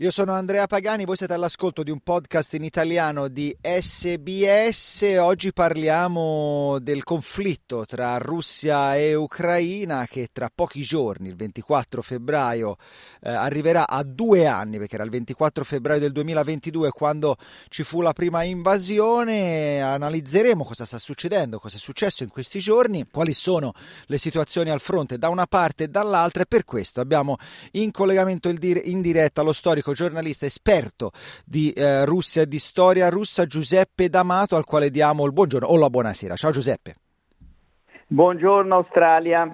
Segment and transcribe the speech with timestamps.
[0.00, 5.16] Io sono Andrea Pagani, voi siete all'ascolto di un podcast in italiano di SBS.
[5.18, 12.76] Oggi parliamo del conflitto tra Russia e Ucraina che tra pochi giorni, il 24 febbraio,
[13.22, 17.36] eh, arriverà a due anni, perché era il 24 febbraio del 2022 quando
[17.68, 19.82] ci fu la prima invasione.
[19.82, 23.72] Analizzeremo cosa sta succedendo, cosa è successo in questi giorni, quali sono
[24.06, 27.36] le situazioni al fronte da una parte e dall'altra e per questo abbiamo
[27.72, 31.12] in collegamento in diretta lo storico giornalista esperto
[31.44, 35.90] di eh, Russia di storia russa Giuseppe D'Amato al quale diamo il buongiorno o la
[35.90, 36.36] buonasera.
[36.36, 36.94] Ciao Giuseppe.
[38.06, 39.52] Buongiorno Australia.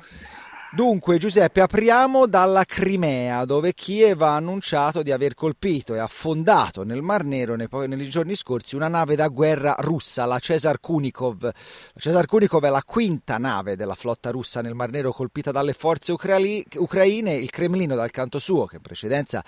[0.75, 7.01] Dunque, Giuseppe, apriamo dalla Crimea, dove Kiev ha annunciato di aver colpito e affondato nel
[7.01, 11.45] Mar Nero nei, nei giorni scorsi una nave da guerra russa, la Cesar Kunikov.
[11.45, 11.53] La
[12.01, 16.11] Cesar Kunikov è la quinta nave della flotta russa nel Mar Nero colpita dalle forze
[16.11, 17.35] ucraine.
[17.35, 19.45] Il Cremlino, dal canto suo, che in precedenza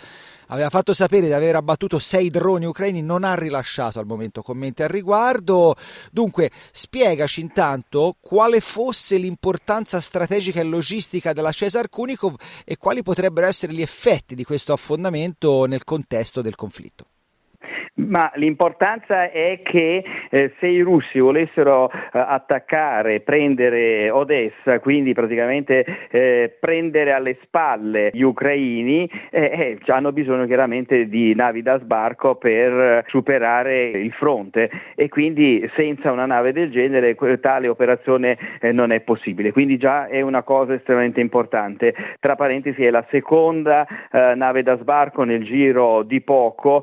[0.47, 4.85] aveva fatto sapere di aver abbattuto sei droni ucraini, non ha rilasciato al momento commenti
[4.85, 5.75] al riguardo.
[6.13, 13.47] Dunque, spiegaci intanto quale fosse l'importanza strategica e logistica della Cesar Kunikov e quali potrebbero
[13.47, 17.07] essere gli effetti di questo affondamento nel contesto del conflitto.
[17.99, 26.09] Ma l'importanza è che eh, se i russi volessero eh, attaccare, prendere Odessa, quindi praticamente
[26.11, 32.35] eh, prendere alle spalle gli ucraini, eh, eh, hanno bisogno chiaramente di navi da sbarco
[32.35, 38.93] per superare il fronte e quindi senza una nave del genere tale operazione eh, non
[38.93, 39.53] è possibile.
[39.53, 41.95] Quindi già è una cosa estremamente importante.
[42.21, 46.83] Tra parentesi è la seconda nave da sbarco nel giro di poco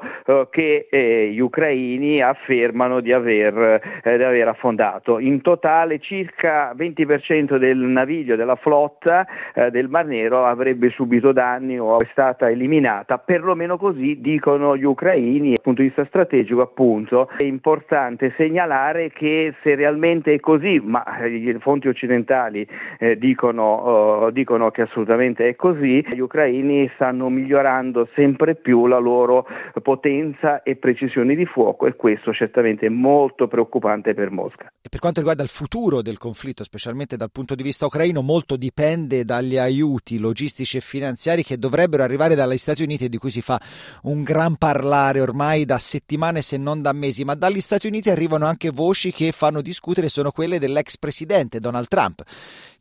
[0.49, 5.19] che gli ucraini affermano di aver, eh, di aver, affondato.
[5.19, 11.79] In totale circa 20% del naviglio della flotta eh, del Mar Nero avrebbe subito danni
[11.79, 15.49] o è stata eliminata, perlomeno così dicono gli ucraini.
[15.49, 21.03] Dal punto di vista strategico appunto è importante segnalare che se realmente è così, ma
[21.21, 22.67] le fonti occidentali
[22.99, 28.97] eh, dicono, uh, dicono che assolutamente è così, gli ucraini stanno migliorando sempre più la
[28.97, 29.45] loro
[29.81, 34.71] potenza e precisione precisioni di fuoco e questo certamente è molto preoccupante per Mosca.
[34.81, 38.55] E per quanto riguarda il futuro del conflitto, specialmente dal punto di vista ucraino, molto
[38.55, 43.31] dipende dagli aiuti logistici e finanziari che dovrebbero arrivare dagli Stati Uniti e di cui
[43.31, 43.59] si fa
[44.03, 48.45] un gran parlare ormai da settimane se non da mesi, ma dagli Stati Uniti arrivano
[48.45, 52.23] anche voci che fanno discutere, sono quelle dell'ex presidente Donald Trump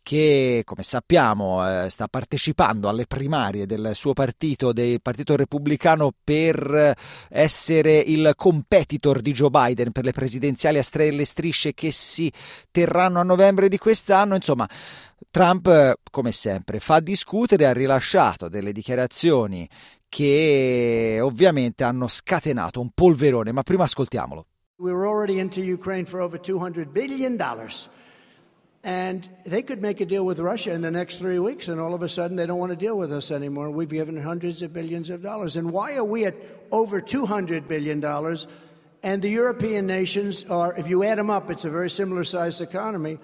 [0.03, 6.95] che, come sappiamo, eh, sta partecipando alle primarie del suo partito, del Partito Repubblicano, per
[7.29, 12.31] essere il competitor di Joe Biden per le presidenziali a stelle strisce che si
[12.71, 14.35] terranno a novembre di quest'anno.
[14.35, 14.69] Insomma,
[15.31, 19.69] Trump, come sempre, fa discutere, ha rilasciato delle dichiarazioni
[20.09, 24.47] che ovviamente hanno scatenato un polverone, ma prima ascoltiamolo.
[24.79, 27.89] We're already into Ukraine for over 200 billion dollars.
[28.85, 31.95] And they could make a deal with Russia in the next three weeks, and all
[31.95, 33.71] of a sudden they don't want to deal with us anymore.
[33.71, 35.55] We've given hundreds of billions of dollars.
[35.55, 36.35] And why are we at
[36.73, 38.05] over $200 billion?
[39.05, 42.61] And the European nations are, if you add them up, it's a very similar sized
[42.61, 43.19] economy.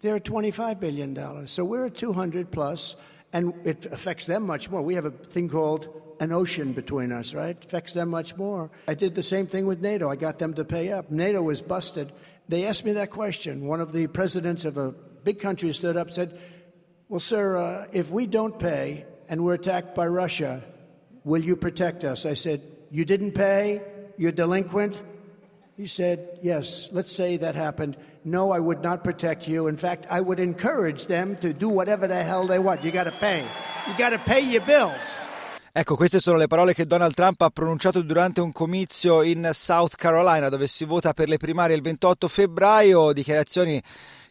[0.00, 1.46] They're at $25 billion.
[1.48, 2.94] So we're at 200 plus,
[3.32, 4.80] and it affects them much more.
[4.80, 5.88] We have a thing called
[6.20, 7.56] an ocean between us, right?
[7.56, 8.70] It affects them much more.
[8.86, 10.08] I did the same thing with NATO.
[10.08, 11.10] I got them to pay up.
[11.10, 12.12] NATO was busted
[12.48, 13.66] they asked me that question.
[13.66, 16.40] One of the presidents of a big country stood up and said,
[17.08, 20.62] Well, sir, uh, if we don't pay and we're attacked by Russia,
[21.24, 22.24] will you protect us?
[22.24, 23.82] I said, You didn't pay?
[24.16, 25.00] You're delinquent?
[25.76, 27.96] He said, Yes, let's say that happened.
[28.24, 29.68] No, I would not protect you.
[29.68, 32.82] In fact, I would encourage them to do whatever the hell they want.
[32.82, 33.46] You got to pay.
[33.86, 35.26] You got to pay your bills.
[35.70, 39.96] Ecco, queste sono le parole che Donald Trump ha pronunciato durante un comizio in South
[39.96, 43.80] Carolina dove si vota per le primarie il 28 febbraio, dichiarazioni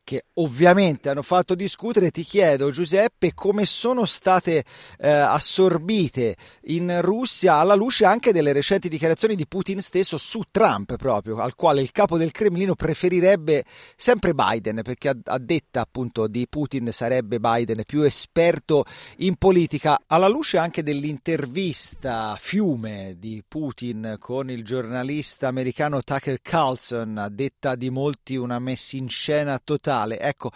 [0.07, 4.63] che ovviamente hanno fatto discutere, ti chiedo Giuseppe come sono state
[5.00, 6.38] eh, assorbite
[6.68, 11.56] in Russia alla luce anche delle recenti dichiarazioni di Putin stesso su Trump proprio, al
[11.56, 13.65] quale il capo del Cremlino preferirebbe
[13.98, 18.86] sempre Biden, perché a, a detta appunto di Putin sarebbe Biden più esperto
[19.18, 27.18] in politica, alla luce anche dell'intervista fiume di Putin con il giornalista americano Tucker Carlson,
[27.18, 30.20] a detta di molti una messa in scena totale generale.
[30.20, 30.52] Ecco,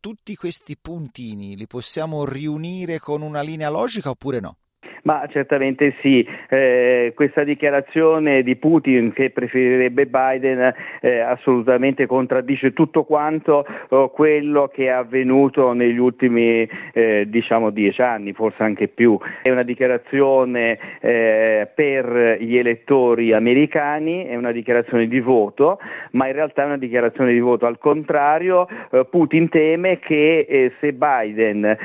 [0.00, 4.56] tutti questi puntini li possiamo riunire con una linea logica oppure no?
[5.02, 13.04] Ma certamente sì, eh, questa dichiarazione di Putin che preferirebbe Biden eh, assolutamente contraddice tutto
[13.04, 19.18] quanto oh, quello che è avvenuto negli ultimi eh, diciamo dieci anni, forse anche più.
[19.42, 25.78] È una dichiarazione eh, per gli elettori americani, è una dichiarazione di voto,
[26.12, 28.68] ma in realtà è una dichiarazione di voto al contrario.
[28.90, 31.78] Eh, Putin teme che eh, se Biden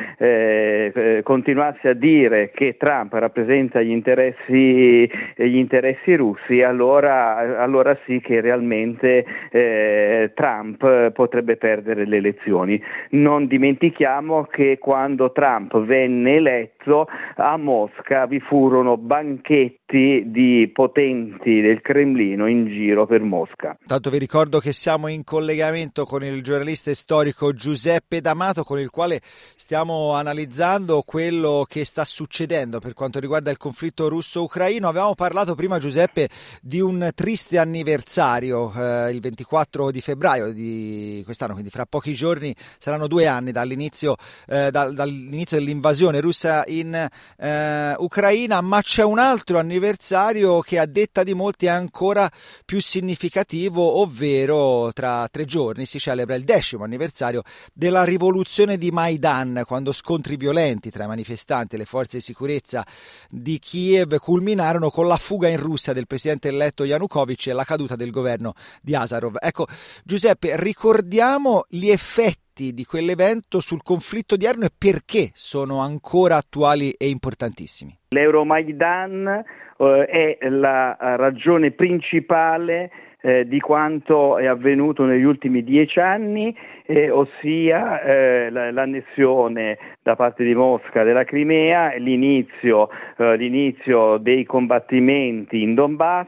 [1.23, 8.41] continuasse a dire che Trump rappresenta gli interessi, gli interessi russi, allora, allora, sì che
[8.41, 12.81] realmente eh, Trump potrebbe perdere le elezioni.
[13.11, 21.79] Non dimentichiamo che quando Trump venne eletto a Mosca vi furono banchetti di potenti del
[21.81, 23.77] Cremlino in giro per Mosca.
[23.85, 28.89] Tanto vi ricordo che siamo in collegamento con il giornalista storico Giuseppe D'Amato con il
[28.89, 29.21] quale
[29.55, 34.87] stiamo analizzando quello che sta succedendo per quanto riguarda il conflitto russo-ucraino.
[34.87, 36.29] Avevamo parlato prima Giuseppe
[36.61, 42.55] di un triste anniversario, eh, il 24 di febbraio di quest'anno, quindi fra pochi giorni
[42.79, 44.15] saranno due anni dall'inizio,
[44.47, 49.73] eh, dal, dall'inizio dell'invasione russa in eh, Ucraina, ma c'è un altro anniversario
[50.61, 52.31] che a detta di molti è ancora
[52.63, 57.41] più significativo, ovvero tra tre giorni si celebra il decimo anniversario
[57.73, 62.85] della rivoluzione di Maidan, quando scontri violenti tra i manifestanti e le forze di sicurezza
[63.29, 67.95] di Kiev culminarono con la fuga in Russia del presidente eletto Yanukovych e la caduta
[67.95, 69.37] del governo di Azarov.
[69.39, 69.67] Ecco,
[70.03, 76.91] Giuseppe, ricordiamo gli effetti di quell'evento sul conflitto di Arno e perché sono ancora attuali
[76.91, 77.95] e importantissimi.
[78.09, 79.43] L'Euromaidan
[79.77, 82.91] eh, è la ragione principale
[83.25, 86.55] eh, di quanto è avvenuto negli ultimi dieci anni,
[86.85, 95.63] eh, ossia eh, l'annessione da parte di Mosca della Crimea, l'inizio, eh, l'inizio dei combattimenti
[95.63, 96.27] in Donbass,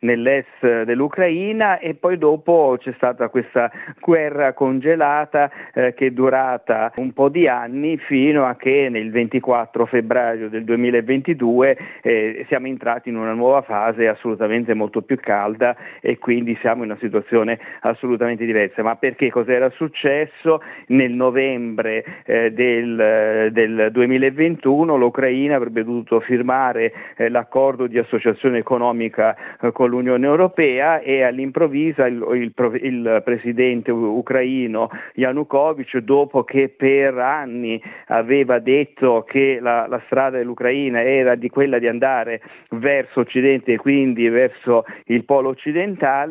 [0.00, 7.12] nell'est dell'Ucraina e poi dopo c'è stata questa guerra congelata eh, che è durata un
[7.12, 13.16] po' di anni fino a che nel 24 febbraio del 2022 eh, siamo entrati in
[13.16, 16.30] una nuova fase assolutamente molto più calda e quindi
[16.60, 18.82] siamo in una situazione assolutamente diversa.
[18.82, 20.60] Ma perché cos'era successo?
[20.88, 29.36] Nel novembre eh, del del 2021 l'Ucraina avrebbe dovuto firmare eh, l'accordo di associazione economica
[29.60, 37.16] eh, con l'Unione Europea e all'improvviso il, il, il presidente ucraino Yanukovych, dopo che per
[37.18, 42.40] anni aveva detto che la, la strada dell'Ucraina era di quella di andare
[42.70, 46.21] verso Occidente e quindi verso il polo occidentale,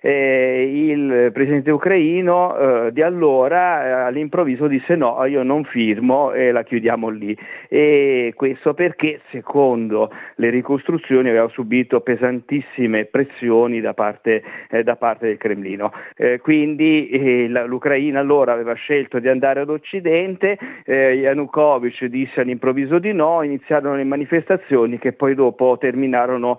[0.00, 2.56] eh, il presidente ucraino
[2.86, 7.36] eh, di allora eh, all'improvviso disse no, io non firmo e la chiudiamo lì.
[7.68, 15.26] E questo perché, secondo le ricostruzioni, aveva subito pesantissime pressioni da parte, eh, da parte
[15.26, 15.92] del Cremlino.
[16.16, 23.12] Eh, quindi la, l'Ucraina allora aveva scelto di andare ad Occidente, Yanukovych disse all'improvviso di
[23.12, 26.58] no, iniziarono le manifestazioni che poi dopo terminarono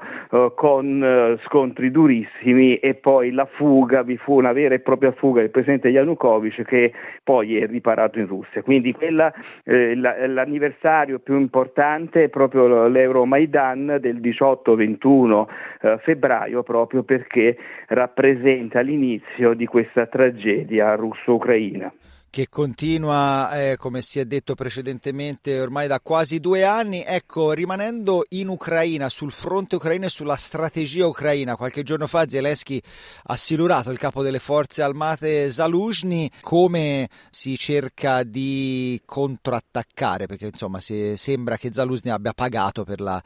[0.56, 5.50] con scontri durissimi e poi la fuga, vi fu una vera e propria fuga del
[5.50, 8.62] presidente Yanukovych che poi è riparato in Russia.
[8.62, 9.34] Quindi quella
[9.64, 15.46] eh, l'anniversario più importante è proprio l'Euromaidan del 18-21
[15.82, 21.92] eh, febbraio, proprio perché rappresenta l'inizio di questa tragedia russo-ucraina
[22.32, 27.04] che continua, eh, come si è detto precedentemente, ormai da quasi due anni.
[27.06, 32.82] Ecco, rimanendo in Ucraina, sul fronte ucraino e sulla strategia ucraina, qualche giorno fa Zelensky
[33.24, 40.80] ha silurato il capo delle forze armate Zaluzhny come si cerca di controattaccare, perché insomma
[40.80, 43.22] sembra che Zaluzhny abbia pagato per la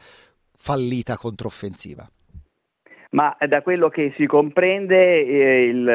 [0.58, 2.10] fallita controffensiva
[3.12, 5.88] ma da quello che si comprende eh, il,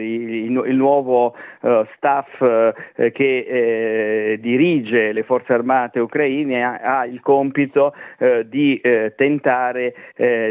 [0.00, 7.06] il, il, nuovo uh, staff uh, che eh, dirige le forze armate ucraine ha, ha
[7.06, 8.80] il compito uh, di
[9.16, 9.94] tentare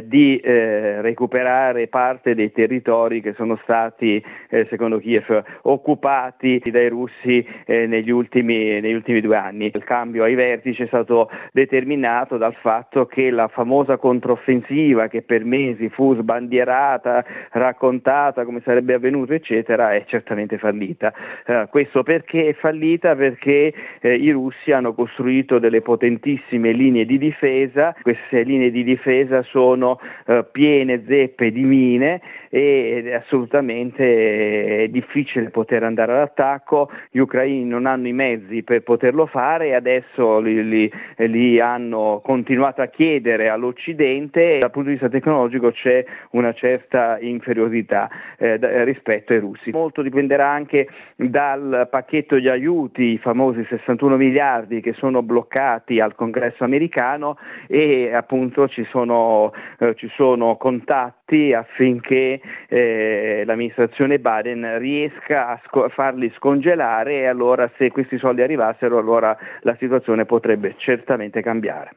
[0.03, 4.23] di recuperare parte dei territori che sono stati,
[4.69, 9.71] secondo Kiev, occupati dai russi negli ultimi, negli ultimi due anni.
[9.73, 15.43] Il cambio ai vertici è stato determinato dal fatto che la famosa controffensiva che per
[15.43, 21.13] mesi fu sbandierata, raccontata come sarebbe avvenuto, eccetera, è certamente fallita.
[21.45, 23.15] Eh, questo perché è fallita?
[23.15, 29.41] Perché eh, i russi hanno costruito delle potentissime linee di difesa, queste linee di difesa
[29.43, 37.65] sono eh, piene zeppe di mine ed è assolutamente difficile poter andare all'attacco, gli ucraini
[37.65, 42.87] non hanno i mezzi per poterlo fare e adesso li, li, li hanno continuato a
[42.87, 45.96] chiedere all'Occidente, dal punto di vista tecnologico c'è
[46.31, 49.71] una certa inferiorità eh, rispetto ai russi.
[49.71, 56.15] Molto dipenderà anche dal pacchetto di aiuti, i famosi 61 miliardi che sono bloccati al
[56.15, 57.37] congresso americano
[57.67, 65.89] e appunto ci sono, eh, ci sono contatti affinché eh, l'amministrazione Biden riesca a sco-
[65.89, 71.91] farli scongelare e allora se questi soldi arrivassero allora la situazione potrebbe certamente cambiare.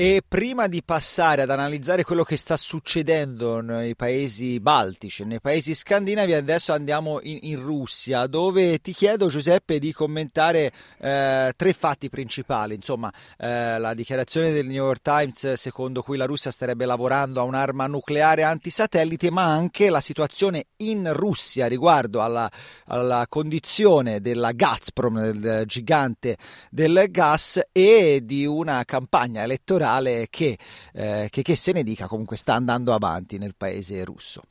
[0.00, 5.74] E prima di passare ad analizzare quello che sta succedendo nei paesi baltici, nei paesi
[5.74, 12.08] scandinavi, adesso andiamo in, in Russia, dove ti chiedo, Giuseppe, di commentare eh, tre fatti
[12.08, 12.76] principali.
[12.76, 17.42] Insomma, eh, la dichiarazione del New York Times secondo cui la Russia starebbe lavorando a
[17.42, 22.48] un'arma nucleare antisatellite, ma anche la situazione in Russia riguardo alla,
[22.84, 26.36] alla condizione della Gazprom, del gigante
[26.70, 30.58] del gas, e di una campagna elettorale elettorale che,
[30.92, 34.42] eh, che, che se ne dica comunque sta andando avanti nel paese russo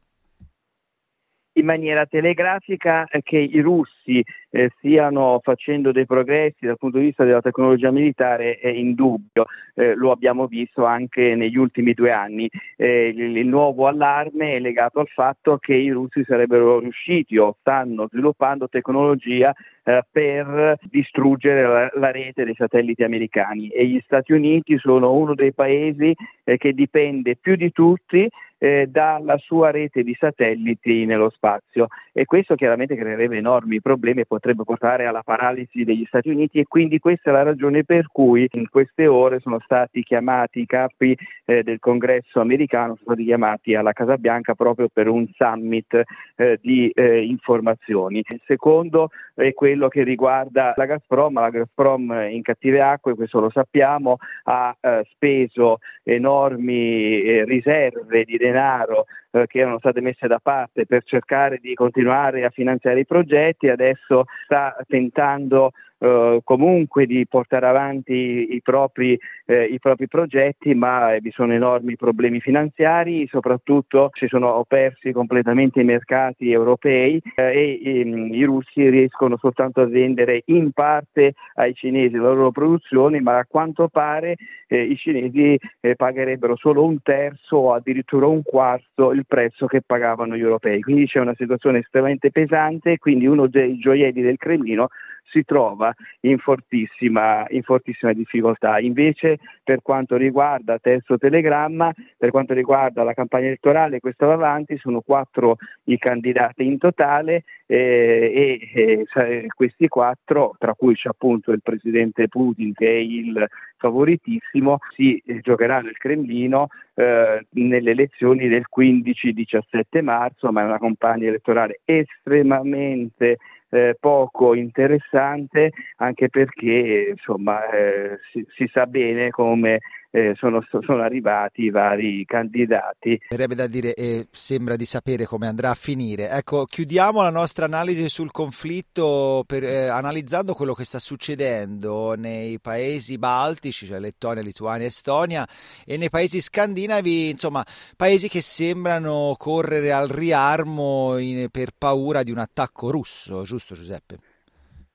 [1.58, 7.24] in maniera telegrafica che i russi eh, stiano facendo dei progressi dal punto di vista
[7.24, 9.46] della tecnologia militare è indubbio,
[9.76, 12.50] eh, lo abbiamo visto anche negli ultimi due anni.
[12.76, 17.58] Eh, il, il, nuovo allarme è legato al fatto che i russi sarebbero riusciti o
[17.60, 24.32] stanno sviluppando tecnologia eh, per distruggere la, la, rete dei satelliti americani e gli Stati
[24.32, 30.04] Uniti sono uno dei paesi eh, che dipende più di tutti eh, dalla sua rete
[30.04, 35.84] di satelliti nello spazio e questo chiaramente creerebbe enormi problemi e potrebbe portare alla paralisi
[35.84, 39.60] degli Stati Uniti e quindi questa è la ragione per cui in queste ore sono
[39.64, 44.90] stati chiamati i capi eh, del congresso americano, sono stati chiamati alla Casa Bianca proprio
[44.92, 46.02] per un summit
[46.36, 48.24] eh, di eh, informazioni.
[48.28, 53.50] Il secondo è quello che riguarda la Gazprom, la Gazprom in cattive acque, questo lo
[53.52, 60.40] sappiamo, ha eh, speso enormi eh, riserve di denaro eh, che erano state messe da
[60.40, 67.26] parte per cercare di continuare a finanziare i progetti, adesso sta tentando eh, comunque di
[67.28, 74.10] portare avanti i propri, eh, i propri progetti, ma vi sono enormi problemi finanziari, soprattutto
[74.14, 79.86] si sono persi completamente i mercati europei eh, e ehm, i russi riescono soltanto a
[79.86, 84.36] vendere in parte ai cinesi le loro produzioni, ma a quanto pare
[84.68, 89.82] eh, i cinesi eh, pagherebbero solo un terzo o addirittura un quarto il prezzo che
[89.86, 90.82] pagavano gli europei.
[90.82, 94.90] Quindi c'è una situazione estremamente pesante, quindi uno dei gioielli del Cremlino
[95.30, 98.80] si trova in fortissima, in fortissima difficoltà.
[98.80, 104.78] Invece per quanto riguarda terzo telegramma, per quanto riguarda la campagna elettorale, questa va avanti,
[104.78, 111.52] sono quattro i candidati in totale eh, e eh, questi quattro, tra cui c'è appunto
[111.52, 118.48] il presidente Putin che è il favoritissimo, si eh, giocherà nel Cremlino eh, nelle elezioni
[118.48, 123.38] del 15-17 marzo, ma è una campagna elettorale estremamente
[123.70, 129.80] eh, poco interessante anche perché insomma eh, si, si, sa bene come
[130.18, 133.20] eh, sono, sono, arrivati i vari candidati.
[133.30, 136.30] Verrebbe da dire e sembra di sapere come andrà a finire.
[136.30, 142.60] Ecco, chiudiamo la nostra analisi sul conflitto per, eh, analizzando quello che sta succedendo nei
[142.60, 145.46] paesi baltici, cioè Lettonia, Lituania, Estonia
[145.86, 147.64] e nei paesi scandinavi, insomma,
[147.96, 154.18] paesi che sembrano correre al riarmo in, per paura di un attacco russo, giusto Giuseppe?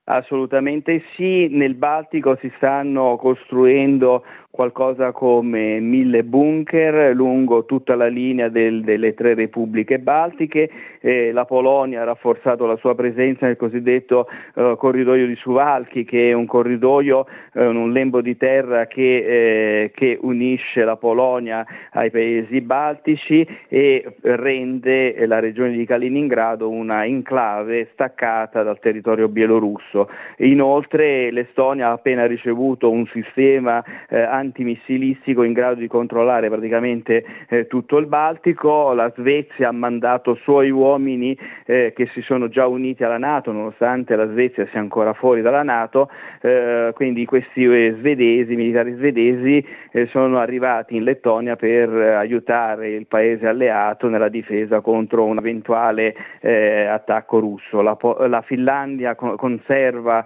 [0.05, 8.51] Assolutamente sì, nel Baltico si stanno costruendo qualcosa come mille bunker lungo tutta la linea
[8.51, 14.29] del, delle tre repubbliche baltiche, eh, la Polonia ha rafforzato la sua presenza nel cosiddetto
[14.55, 19.91] eh, corridoio di Suvalchi che è un corridoio, eh, un lembo di terra che, eh,
[19.95, 27.89] che, unisce la Polonia ai paesi baltici e rende la regione di Kaliningrado una enclave
[27.93, 30.11] staccata dal territorio bielorusso.
[30.39, 37.67] Inoltre l'Estonia ha appena ricevuto un sistema eh, antimissilistico in grado di controllare praticamente eh,
[37.67, 43.05] tutto il Baltico, la Svezia ha mandato suoi uomini eh, che si sono già uniti
[43.05, 48.55] alla Nato nonostante la Svezia sia ancora fuori dalla Nato, eh, quindi questi eh, svedesi,
[48.55, 55.25] militari svedesi eh, sono arrivati in Lettonia per aiutare il paese alleato nella difesa contro
[55.25, 57.81] un eventuale attacco russo.
[57.83, 57.97] La,
[58.27, 60.25] la Finlandia con, conserva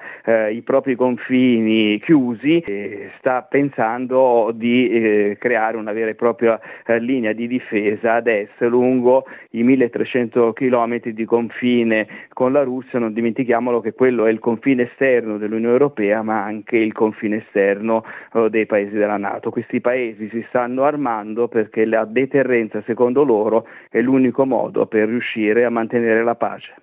[0.51, 4.06] i propri confini chiusi e sta pensando
[4.53, 9.63] di eh, creare una vera e propria eh, linea di difesa ad est lungo i
[9.63, 15.39] 1300 km di confine con la Russia, non dimentichiamolo che quello è il confine esterno
[15.39, 19.51] dell'Unione Europea ma anche il confine esterno eh, dei paesi della Nato.
[19.51, 25.65] Questi paesi si stanno armando perché la deterrenza secondo loro è l'unico modo per riuscire
[25.65, 26.75] a mantenere la pace.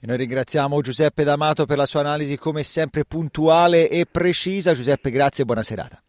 [0.00, 4.72] E noi ringraziamo Giuseppe D'Amato per la sua analisi come sempre puntuale e precisa.
[4.72, 6.00] Giuseppe, grazie e buona serata.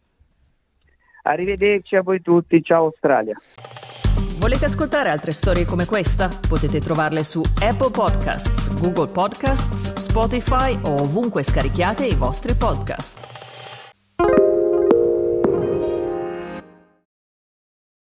[1.24, 3.38] Arrivederci a voi tutti, ciao Australia.
[4.40, 6.30] Volete ascoltare altre storie come questa?
[6.48, 14.49] Potete trovarle su Apple Podcasts, Google Podcasts, Spotify o ovunque scarichiate i vostri podcast.